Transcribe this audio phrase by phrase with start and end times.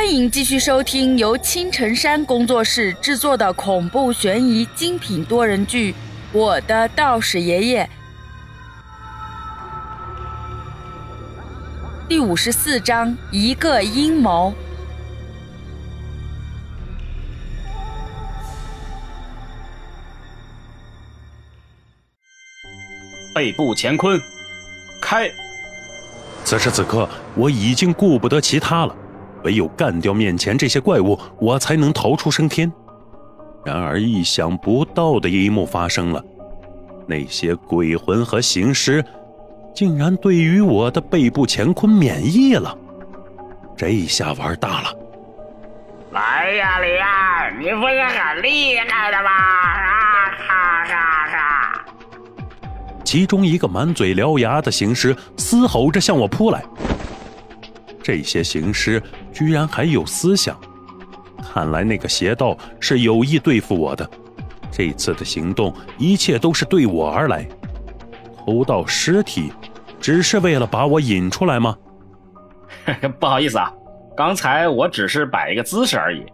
[0.00, 5.92] 欢迎继续收听由青城山工作室制作的恐怖悬疑精品多人剧
[6.32, 7.84] 《我的道士爷爷》
[12.08, 14.54] 第五十四章：一个阴谋。
[23.34, 24.18] 背部乾坤，
[24.98, 25.30] 开！
[26.42, 27.06] 此时此刻，
[27.36, 28.96] 我已经顾不得其他了。
[29.44, 32.70] 唯有干掉面前这些怪物，我才能逃出升天。
[33.64, 36.24] 然而，意想不到的一幕发生了：
[37.06, 39.04] 那些鬼魂和行尸，
[39.74, 42.76] 竟然对于我的背部乾坤免疫了。
[43.76, 44.94] 这下玩大了！
[46.12, 49.30] 来呀，李二，你不是很厉害的吗？
[49.30, 51.84] 啊哈哈哈！
[53.04, 56.62] 其中一个满嘴獠牙的行尸嘶吼着向我扑来。
[58.02, 59.02] 这些行尸
[59.32, 60.58] 居然还有思想，
[61.42, 64.08] 看来那个邪道是有意对付我的。
[64.70, 67.46] 这次的行动，一切都是对我而来。
[68.36, 69.52] 偷盗尸体，
[70.00, 71.76] 只是为了把我引出来吗？
[73.18, 73.72] 不好意思啊，
[74.16, 76.24] 刚才我只是摆一个姿势而已。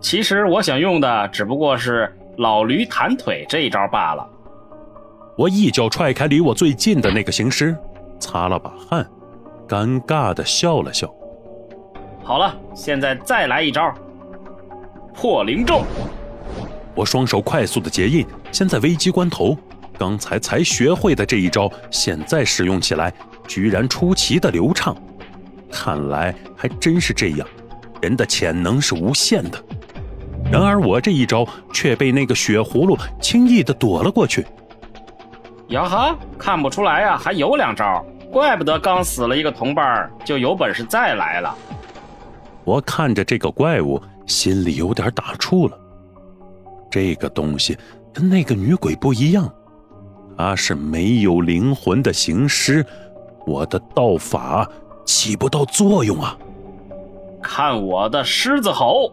[0.00, 4.26] 其实我想用的只不过是老驴弹腿这一招罢了。
[5.36, 7.76] 我一脚踹开离我最近的那个行尸，
[8.18, 9.06] 擦了把汗。
[9.68, 11.08] 尴尬的笑了笑。
[12.22, 13.92] 好了，现在再来一招
[15.14, 15.82] 破灵咒。
[16.94, 19.56] 我双手快速的结印，现在危机关头，
[19.98, 23.12] 刚才才学会的这一招，现在使用起来
[23.48, 24.96] 居然出奇的流畅。
[25.70, 27.46] 看来还真是这样，
[28.00, 29.58] 人的潜能是无限的。
[30.50, 34.44] 然而我这一招却被那个血葫芦轻易的躲了过去。
[35.68, 38.04] 呀哈，看不出来呀，还有两招。
[38.32, 41.56] 怪不得刚死了一个同伴就有本事再来了。
[42.70, 45.76] 我看着这个怪物，心里有点打怵了。
[46.88, 47.76] 这个东西
[48.14, 49.52] 跟那个女鬼不一样，
[50.38, 52.86] 它是没有灵魂的行尸，
[53.44, 54.70] 我的道法
[55.04, 56.38] 起不到作用啊！
[57.42, 59.12] 看我的狮子吼！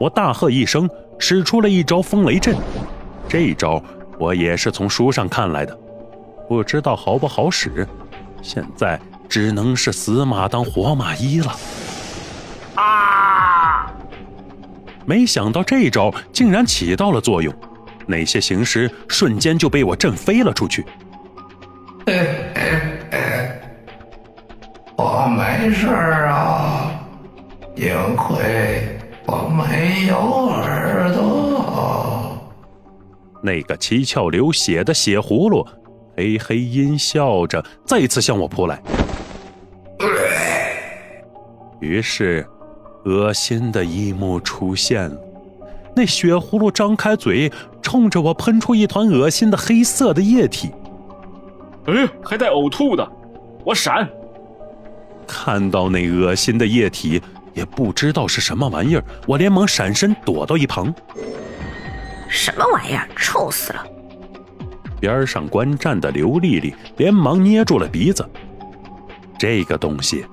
[0.00, 2.56] 我大喝一声，使出了一招风雷阵。
[3.28, 3.80] 这一招
[4.18, 5.78] 我也是从书上看来的。
[6.48, 7.86] 不知道好不好使，
[8.42, 11.54] 现在只能是死马当活马医了。
[15.06, 17.54] 没想到这招竟然起到了作用，
[18.06, 20.84] 那些行尸瞬间就被我震飞了出去。
[24.96, 26.90] 我没事啊，
[27.76, 32.38] 幸亏我没有耳朵。
[33.42, 35.66] 那个七窍流血的血葫芦。
[36.14, 38.78] 嘿嘿阴笑着，再次向我扑来。
[41.80, 42.46] 于是，
[43.04, 45.16] 恶心的一幕出现了：
[45.94, 47.50] 那血葫芦张开嘴，
[47.82, 50.70] 冲着我喷出一团恶心的黑色的液体。
[51.86, 53.06] 哎，还带呕吐的！
[53.64, 54.08] 我闪！
[55.26, 57.20] 看到那恶心的液体，
[57.54, 60.94] 也不知道是什么玩意儿，我连忙闪身躲到一旁。
[62.28, 63.08] 什么玩意儿？
[63.16, 63.84] 臭死了！
[65.00, 68.24] 边上观战的刘丽丽连忙捏住了鼻子。
[69.36, 70.24] 这个东西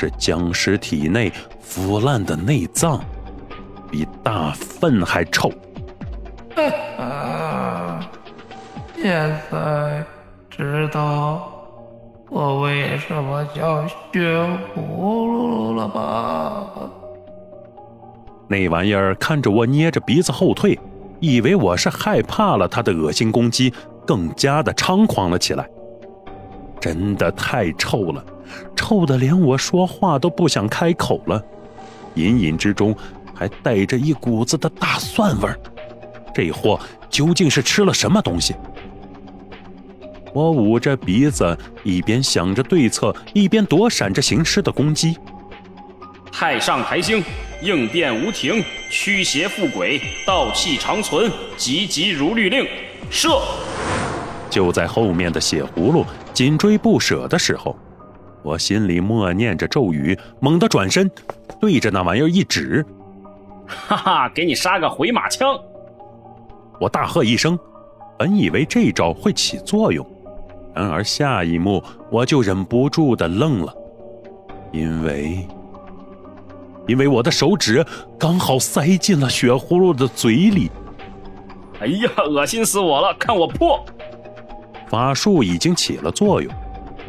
[0.00, 3.00] 是僵尸体内腐烂的内脏，
[3.90, 5.50] 比大粪还臭。
[8.94, 10.04] 现在
[10.48, 11.50] 知道
[12.30, 14.20] 我为什么叫血
[14.72, 16.64] 葫芦了吧？
[18.46, 20.78] 那玩意儿看着我捏着鼻子后退，
[21.18, 23.74] 以为我是害怕了他的恶心攻击。
[24.06, 25.68] 更加的猖狂了起来，
[26.78, 28.24] 真的太臭了，
[28.88, 31.44] 臭的连我说话都不想开口了，
[32.14, 32.96] 隐隐之中
[33.34, 35.60] 还带着一股子的大蒜味儿。
[36.34, 38.54] 这货究竟是吃了什么东西？
[40.32, 41.54] 我捂着鼻子，
[41.84, 45.18] 一边想着对策，一边躲闪着行尸的攻击。
[46.32, 47.22] 太上台星，
[47.60, 52.66] 应变无停，驱邪附鬼，道气长存，急急如律令，
[53.10, 53.38] 射！
[54.48, 57.76] 就在后面的血葫芦紧追不舍的时候，
[58.42, 61.10] 我心里默念着咒语，猛地转身，
[61.60, 62.84] 对着那玩意儿一指
[63.66, 65.58] ：“哈哈，给你杀个回马枪！”
[66.80, 67.58] 我大喝一声，
[68.18, 70.06] 本以为这招会起作用，
[70.74, 73.74] 然而下一幕我就忍不住的愣了，
[74.72, 75.46] 因为，
[76.86, 77.84] 因为我的手指
[78.18, 80.70] 刚好塞进了血葫芦的嘴里。
[81.80, 83.14] 哎呀，恶心死我了！
[83.18, 83.84] 看我破！
[84.88, 86.52] 法术已经起了作用，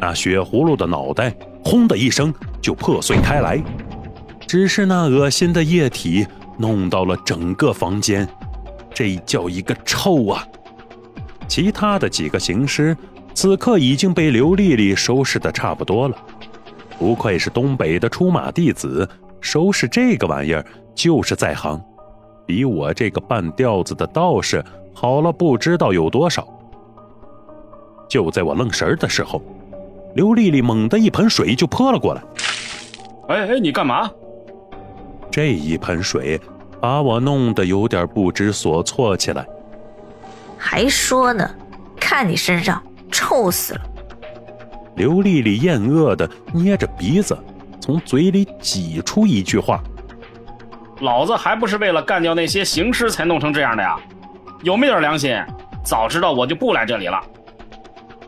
[0.00, 3.62] 那血葫芦的脑袋“轰”的一声就破碎开来，
[4.46, 6.26] 只是那恶心的液体
[6.56, 8.26] 弄到了整个房间，
[8.94, 10.42] 这叫一个臭啊！
[11.46, 12.96] 其他的几个行尸
[13.34, 16.16] 此刻已经被刘丽丽收拾的差不多了。
[16.98, 19.08] 不愧是东北的出马弟子，
[19.40, 20.64] 收拾这个玩意儿
[20.94, 21.78] 就是在行，
[22.46, 24.64] 比我这个半吊子的道士
[24.94, 26.46] 好了不知道有多少。
[28.08, 29.42] 就在我愣神的时候，
[30.14, 32.22] 刘丽丽猛地一盆水就泼了过来。
[33.28, 34.10] 哎哎，你干嘛？
[35.30, 36.40] 这一盆水
[36.80, 39.46] 把我弄得有点不知所措起来。
[40.58, 41.48] 还说呢，
[41.98, 43.80] 看你身上臭死了。
[44.96, 47.38] 刘丽丽厌恶的捏着鼻子，
[47.80, 49.80] 从嘴里挤出一句话
[51.00, 53.96] ：“老子还不是为了干掉那些行尸才弄成这样的呀？
[54.62, 55.40] 有没点良心？
[55.84, 57.18] 早知道我就不来这里了。”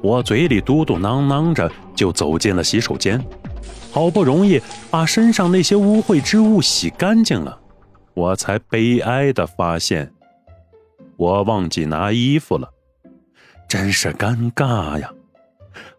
[0.03, 3.25] 我嘴里嘟嘟囔囔着，就走进了洗手间。
[3.93, 4.61] 好不容易
[4.91, 7.61] 把身上那些污秽之物洗干净了，
[8.15, 10.13] 我才悲哀的发现，
[11.17, 12.69] 我忘记拿衣服了，
[13.69, 15.13] 真是尴尬呀！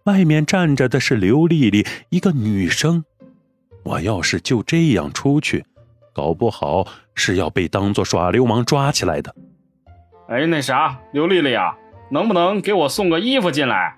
[0.03, 3.05] 外面站着的是刘丽丽，一个女生，
[3.83, 5.63] 我要是就这样出去，
[6.13, 6.85] 搞不好
[7.15, 9.33] 是要被当做耍流氓抓起来的。
[10.27, 11.77] 哎，那啥，刘丽丽啊，
[12.13, 13.95] 能不能给我送个衣服进来？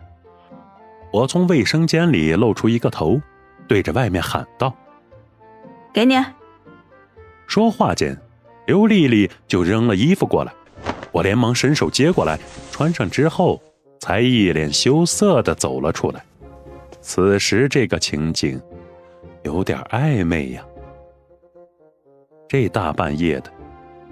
[1.12, 3.22] 我从卫生间里露出一个头。
[3.68, 4.72] 对着外面喊道
[5.92, 6.16] ：“给你。”
[7.48, 8.16] 说话间，
[8.68, 10.54] 刘丽丽就扔了衣服过来，
[11.12, 12.40] 我连忙伸手接过来，
[12.72, 13.60] 穿上之后，
[14.00, 16.24] 才一脸羞涩的走了出来。
[17.02, 18.62] 此时这个情景，
[19.42, 20.64] 有点暧昧呀。
[22.48, 23.52] 这大半夜的，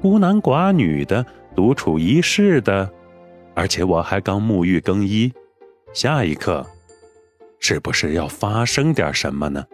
[0.01, 1.23] 孤男寡女的，
[1.55, 2.91] 独处一室的，
[3.53, 5.31] 而且我还刚沐浴更衣，
[5.93, 6.65] 下一刻。
[7.59, 9.65] 是不是要发生点什么呢？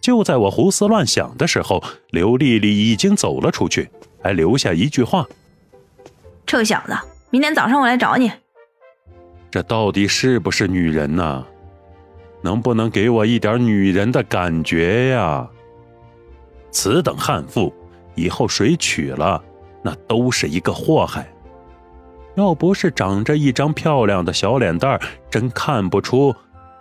[0.00, 1.80] 就在我胡思乱想的时候，
[2.10, 3.88] 刘丽丽已经走了出去，
[4.20, 5.28] 还留下一句话
[6.44, 6.98] ：“臭小子，
[7.30, 8.32] 明天早上我来找你。”
[9.48, 11.46] 这到底是不是女人呢？
[12.42, 15.48] 能不能给我一点女人的感觉呀？
[16.72, 17.72] 此等悍妇，
[18.16, 19.40] 以后谁娶了，
[19.82, 21.32] 那都是一个祸害。
[22.40, 24.98] 要不是长着一张漂亮的小脸蛋
[25.30, 26.34] 真看不出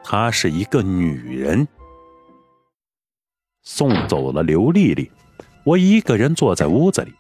[0.06, 1.67] 她是一个女人。
[3.61, 5.11] 送走了刘丽丽，
[5.65, 7.13] 我一个人坐在屋子里。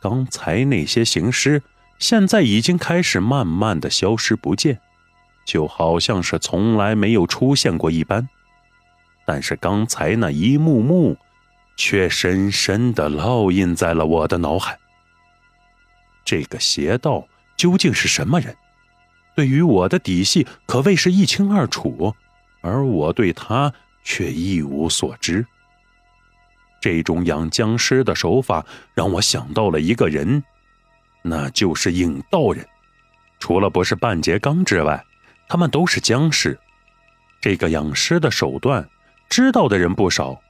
[0.00, 1.62] 刚才那些行尸，
[2.00, 4.80] 现在已经开始慢慢的消失不见，
[5.46, 8.28] 就好像是从来没有出现过一般。
[9.24, 11.16] 但是刚才那一幕幕，
[11.76, 14.78] 却深深的烙印在了我的脑海。
[16.24, 17.26] 这个邪道
[17.56, 18.56] 究竟是什么人？
[19.34, 22.14] 对于我的底细可谓是一清二楚，
[22.62, 23.72] 而我对他
[24.02, 25.44] 却一无所知。
[26.80, 28.64] 这种养僵尸的手法
[28.94, 30.42] 让我想到了一个人，
[31.22, 32.66] 那就是影道人。
[33.38, 35.04] 除了不是半截刚之外，
[35.48, 36.58] 他们都是僵尸。
[37.40, 38.88] 这个养尸的手段
[39.28, 40.40] 知道的人不少，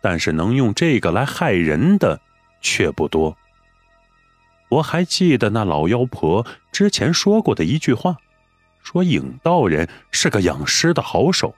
[0.00, 2.20] 但是能用这个来害人的
[2.60, 3.36] 却不多。
[4.72, 8.16] 我还记得那老妖婆之前说过的一句话，
[8.82, 11.54] 说影道人是个养尸的好手，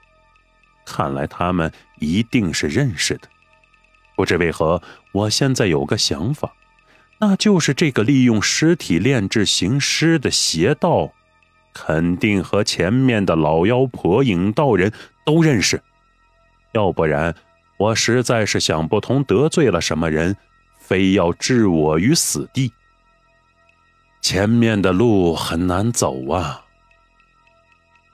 [0.85, 3.29] 看来他们一定是认识的。
[4.17, 4.81] 不知为何，
[5.13, 6.51] 我现在有个想法，
[7.19, 11.13] 那就是这个利用尸体炼制行尸的邪道，
[11.73, 14.91] 肯定和前面的老妖婆影道人
[15.25, 15.81] 都认识，
[16.73, 17.33] 要不然
[17.77, 20.35] 我实在是想不通得罪了什么人，
[20.79, 22.73] 非要置我于死地。
[24.27, 26.65] 前面的路很难走啊！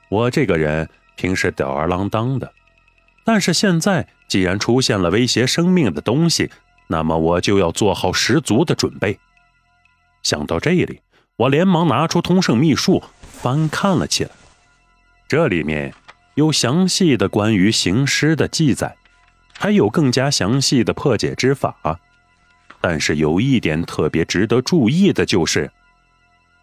[0.09, 2.51] 我这个人平时吊儿郎当的，
[3.23, 6.51] 但是现在既然出现了威胁生命的东西，
[6.87, 9.17] 那么我就要做好十足的准备。
[10.21, 10.99] 想到这里，
[11.37, 14.31] 我连忙拿出通圣秘术翻看了起来。
[15.29, 15.93] 这里面
[16.35, 18.97] 有详细的关于行尸的记载，
[19.57, 21.97] 还有更加详细的破解之法。
[22.81, 25.71] 但是有一点特别值得注意的就是。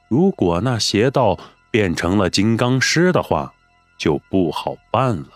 [0.08, 1.38] 如果那邪道
[1.70, 3.52] 变成了金刚师的话，
[3.98, 5.28] 就不好办了。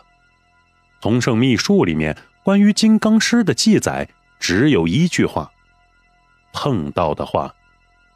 [1.01, 4.09] 同圣秘术里面关于金刚师的记载
[4.41, 5.53] 只有一句话：
[6.53, 7.55] 碰到的话，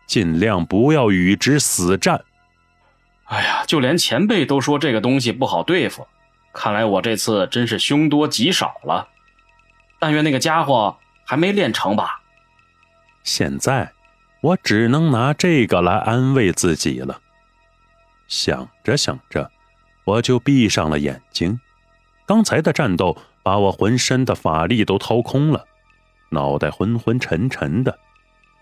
[0.07, 2.25] 尽量不要与之死战。
[3.25, 6.07] 哎呀，就连前辈都说这个东西不好对付，
[6.53, 9.09] 看来我这次真是凶多吉少了。
[9.99, 12.23] 但愿那个家伙还没练成吧。
[13.25, 13.93] 现在。
[14.47, 17.21] 我只能拿这个来安慰自己了。
[18.29, 19.51] 想着想着，
[20.05, 21.59] 我就闭上了眼睛。
[22.27, 25.65] 刚才的战斗把我浑身的法力都掏空了，
[26.31, 27.99] 脑袋昏昏沉沉的。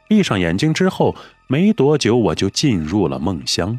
[0.09, 1.15] 闭上眼睛之后，
[1.49, 3.79] 没多久我就进入了梦乡。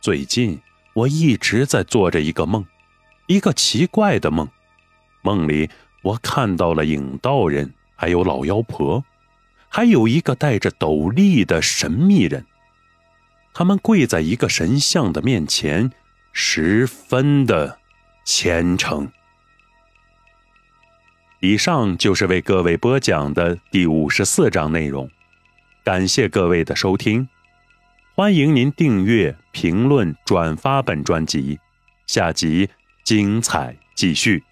[0.00, 0.60] 最近
[0.94, 2.66] 我一直在做着一个梦，
[3.28, 4.48] 一个奇怪的梦。
[5.22, 5.70] 梦里
[6.02, 9.04] 我看到了影道人，还有老妖婆，
[9.74, 12.44] 还有一个戴着斗笠的神秘人。
[13.54, 15.90] 他们跪在一个神像的面前，
[16.30, 17.78] 十分的
[18.22, 19.10] 虔诚。
[21.40, 25.10] 以上就是为各位播讲的第五十四章内容，
[25.82, 27.26] 感谢各位的收听，
[28.14, 31.58] 欢迎您订阅、评论、转发本专辑，
[32.06, 32.68] 下集
[33.04, 34.44] 精彩继续。